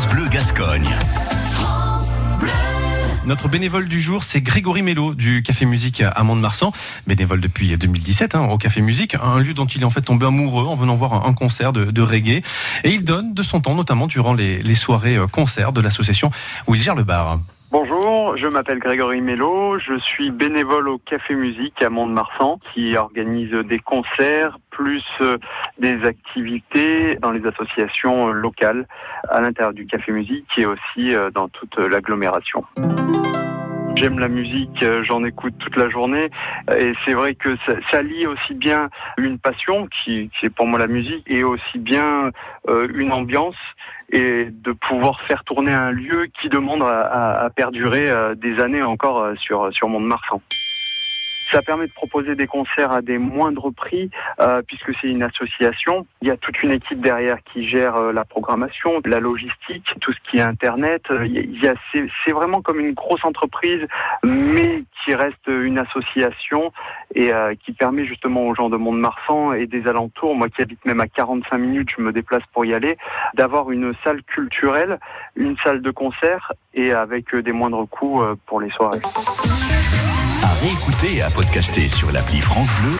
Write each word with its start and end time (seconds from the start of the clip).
France 0.00 0.14
Bleu 0.14 0.28
Gascogne. 0.30 0.88
Notre 3.26 3.48
bénévole 3.48 3.86
du 3.86 4.00
jour, 4.00 4.24
c'est 4.24 4.40
Grégory 4.40 4.80
Mello 4.80 5.12
du 5.12 5.42
Café 5.42 5.66
Musique 5.66 6.00
à 6.00 6.22
Mont-de-Marsan, 6.22 6.72
bénévole 7.06 7.42
depuis 7.42 7.76
2017 7.76 8.34
hein, 8.34 8.44
au 8.44 8.56
Café 8.56 8.80
Musique, 8.80 9.14
un 9.22 9.40
lieu 9.40 9.52
dont 9.52 9.66
il 9.66 9.82
est 9.82 9.84
en 9.84 9.90
fait 9.90 10.00
tombé 10.00 10.24
amoureux 10.24 10.66
en 10.66 10.74
venant 10.74 10.94
voir 10.94 11.26
un, 11.26 11.34
concert 11.34 11.74
de, 11.74 11.84
de, 11.84 12.00
reggae. 12.00 12.42
Et 12.84 12.94
il 12.94 13.04
donne 13.04 13.34
de 13.34 13.42
son 13.42 13.60
temps, 13.60 13.74
notamment 13.74 14.06
durant 14.06 14.32
les, 14.32 14.62
les 14.62 14.74
soirées 14.74 15.16
euh, 15.16 15.26
concerts 15.26 15.72
de 15.72 15.82
l'association 15.82 16.30
où 16.66 16.74
il 16.74 16.80
gère 16.80 16.94
le 16.94 17.04
bar. 17.04 17.38
Bonjour, 17.72 18.36
je 18.36 18.48
m'appelle 18.48 18.80
Grégory 18.80 19.20
Mello, 19.20 19.78
je 19.78 19.96
suis 20.00 20.32
bénévole 20.32 20.88
au 20.88 20.98
Café 20.98 21.36
Musique 21.36 21.80
à 21.80 21.88
Mont-de-Marsan 21.88 22.58
qui 22.74 22.96
organise 22.96 23.52
des 23.52 23.78
concerts 23.78 24.58
plus 24.70 25.04
euh, 25.20 25.38
des 25.78 26.02
activités 26.04 27.14
dans 27.22 27.30
les 27.30 27.46
associations 27.46 28.32
locales 28.32 28.88
à 29.28 29.40
l'intérieur 29.40 29.72
du 29.72 29.86
Café 29.86 30.10
Musique 30.10 30.48
et 30.56 30.66
aussi 30.66 31.14
euh, 31.14 31.30
dans 31.30 31.48
toute 31.48 31.78
l'agglomération. 31.78 32.64
J'aime 34.00 34.18
la 34.18 34.28
musique, 34.28 34.82
euh, 34.82 35.04
j'en 35.04 35.22
écoute 35.26 35.52
toute 35.58 35.76
la 35.76 35.90
journée 35.90 36.30
et 36.74 36.94
c'est 37.04 37.12
vrai 37.12 37.34
que 37.34 37.54
ça, 37.66 37.74
ça, 37.90 38.00
lie 38.00 38.26
aussi 38.26 38.54
bien 38.54 38.88
une 39.18 39.38
passion 39.38 39.88
qui, 39.88 40.30
qui, 40.30 40.46
est 40.46 40.50
pour 40.50 40.66
moi 40.66 40.78
la 40.78 40.86
musique 40.86 41.22
et 41.26 41.44
aussi 41.44 41.78
bien 41.78 42.30
euh, 42.70 42.88
une 42.94 43.12
ambiance 43.12 43.58
et 44.10 44.46
de 44.50 44.72
pouvoir 44.72 45.20
faire 45.28 45.44
tourner 45.44 45.74
un 45.74 45.90
lieu 45.90 46.28
qui 46.40 46.48
demande 46.48 46.82
à, 46.82 47.44
à 47.44 47.50
perdurer 47.50 48.10
euh, 48.10 48.34
des 48.34 48.58
années 48.60 48.82
encore 48.82 49.34
sur, 49.36 49.70
sur 49.70 49.86
Mont-de-Marsan. 49.88 50.40
Ça 51.50 51.62
permet 51.62 51.86
de 51.86 51.92
proposer 51.92 52.34
des 52.34 52.46
concerts 52.46 52.92
à 52.92 53.02
des 53.02 53.18
moindres 53.18 53.72
prix 53.72 54.10
euh, 54.40 54.62
puisque 54.66 54.92
c'est 55.00 55.08
une 55.08 55.22
association. 55.22 56.06
Il 56.22 56.28
y 56.28 56.30
a 56.30 56.36
toute 56.36 56.62
une 56.62 56.70
équipe 56.70 57.00
derrière 57.00 57.36
qui 57.52 57.68
gère 57.68 57.96
euh, 57.96 58.12
la 58.12 58.24
programmation, 58.24 59.00
la 59.04 59.20
logistique, 59.20 59.94
tout 60.00 60.12
ce 60.12 60.30
qui 60.30 60.38
est 60.38 60.42
internet. 60.42 61.02
Il 61.24 61.60
y 61.62 61.68
a, 61.68 61.74
c'est, 61.92 62.32
vraiment 62.32 62.62
comme 62.62 62.80
une 62.80 62.94
grosse 62.94 63.24
entreprise, 63.24 63.86
mais 64.50 64.84
qui 65.04 65.14
reste 65.14 65.46
une 65.46 65.78
association 65.78 66.72
et 67.14 67.32
euh, 67.32 67.54
qui 67.64 67.72
permet 67.72 68.04
justement 68.04 68.46
aux 68.46 68.54
gens 68.54 68.68
de 68.68 68.76
Mont-de-Marsan 68.76 69.52
et 69.52 69.66
des 69.66 69.86
alentours, 69.86 70.34
moi 70.34 70.48
qui 70.48 70.62
habite 70.62 70.84
même 70.84 71.00
à 71.00 71.06
45 71.06 71.58
minutes, 71.58 71.88
je 71.96 72.02
me 72.02 72.12
déplace 72.12 72.42
pour 72.52 72.64
y 72.64 72.74
aller, 72.74 72.96
d'avoir 73.34 73.70
une 73.70 73.92
salle 74.04 74.22
culturelle, 74.22 74.98
une 75.36 75.56
salle 75.64 75.82
de 75.82 75.90
concert 75.90 76.52
et 76.74 76.92
avec 76.92 77.34
des 77.34 77.52
moindres 77.52 77.88
coûts 77.88 78.22
pour 78.46 78.60
les 78.60 78.70
soirées. 78.70 79.00
À 80.42 80.54
réécouter 80.54 81.16
et 81.16 81.22
à 81.22 81.30
podcaster 81.30 81.86
sur 81.88 82.10
l'appli 82.12 82.40
France 82.40 82.70
Bleu 82.80 82.88